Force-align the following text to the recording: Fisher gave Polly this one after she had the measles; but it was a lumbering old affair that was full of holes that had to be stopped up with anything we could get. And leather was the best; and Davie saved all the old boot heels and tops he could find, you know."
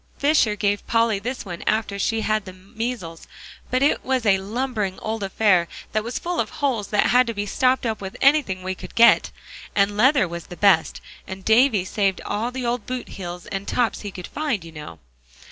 Fisher 0.17 0.55
gave 0.55 0.87
Polly 0.87 1.19
this 1.19 1.45
one 1.45 1.61
after 1.67 1.99
she 1.99 2.21
had 2.21 2.45
the 2.45 2.53
measles; 2.53 3.27
but 3.69 3.83
it 3.83 4.03
was 4.03 4.25
a 4.25 4.39
lumbering 4.39 4.97
old 4.97 5.21
affair 5.21 5.67
that 5.91 6.03
was 6.03 6.17
full 6.17 6.39
of 6.39 6.49
holes 6.49 6.87
that 6.87 7.11
had 7.11 7.27
to 7.27 7.35
be 7.35 7.45
stopped 7.45 7.85
up 7.85 8.01
with 8.01 8.17
anything 8.19 8.63
we 8.63 8.73
could 8.73 8.95
get. 8.95 9.29
And 9.75 9.95
leather 9.95 10.27
was 10.27 10.47
the 10.47 10.57
best; 10.57 11.01
and 11.27 11.45
Davie 11.45 11.85
saved 11.85 12.19
all 12.21 12.49
the 12.49 12.65
old 12.65 12.87
boot 12.87 13.09
heels 13.09 13.45
and 13.45 13.67
tops 13.67 14.01
he 14.01 14.09
could 14.09 14.25
find, 14.25 14.65
you 14.65 14.71
know." 14.71 14.97